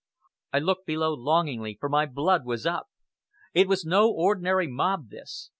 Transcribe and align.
I 0.51 0.57
looked 0.57 0.87
below 0.87 1.13
longingly, 1.13 1.77
for 1.79 1.87
my 1.87 2.07
blood 2.07 2.43
was 2.43 2.65
up. 2.65 2.87
It 3.53 3.67
was 3.67 3.85
no 3.85 4.11
ordinary 4.11 4.65
mob 4.65 5.09
this. 5.09 5.49